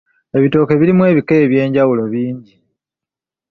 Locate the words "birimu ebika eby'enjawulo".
0.79-2.03